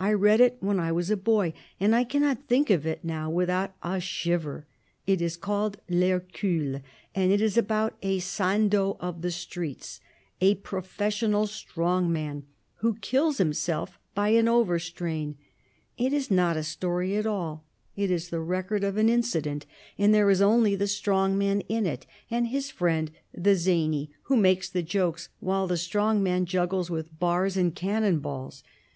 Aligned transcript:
I 0.00 0.12
read 0.12 0.40
it 0.40 0.56
when 0.58 0.80
I 0.80 0.90
was 0.90 1.08
a 1.08 1.16
boy, 1.16 1.52
and 1.78 1.94
I 1.94 2.02
cannot 2.02 2.48
think 2.48 2.68
of 2.68 2.84
it 2.84 3.04
now 3.04 3.30
without 3.30 3.76
a 3.80 4.00
shiver. 4.00 4.66
It 5.06 5.22
is 5.22 5.36
called 5.36 5.76
L'Hercule, 5.88 6.80
and 7.14 7.30
it 7.30 7.40
is 7.40 7.56
about 7.56 7.96
a 8.02 8.18
Sandow 8.18 8.96
of 8.98 9.22
the 9.22 9.30
streets, 9.30 10.00
a 10.40 10.56
professional 10.56 11.46
strong 11.46 12.12
man, 12.12 12.42
who 12.78 12.96
kills 13.02 13.38
himself 13.38 14.00
by 14.16 14.30
an 14.30 14.48
over 14.48 14.80
strain; 14.80 15.38
it 15.96 16.12
is 16.12 16.28
not 16.28 16.56
a 16.56 16.64
story 16.64 17.16
at 17.16 17.24
all, 17.24 17.62
it 17.94 18.10
is 18.10 18.30
the 18.30 18.40
record 18.40 18.82
of 18.82 18.96
an 18.96 19.08
incident, 19.08 19.64
and 19.96 20.12
there 20.12 20.28
is 20.28 20.42
only 20.42 20.74
the 20.74 20.88
strong 20.88 21.38
man 21.38 21.60
in 21.68 21.86
it 21.86 22.04
and 22.32 22.48
his 22.48 22.68
friend 22.72 23.12
the 23.32 23.54
zany, 23.54 24.10
who 24.22 24.34
makes 24.36 24.68
the 24.68 24.82
jokes 24.82 25.28
while 25.38 25.68
the 25.68 25.76
strong 25.76 26.20
man 26.20 26.46
juggles 26.46 26.90
with 26.90 27.16
bars 27.20 27.56
and 27.56 27.76
cannon 27.76 28.18
balls. 28.18 28.64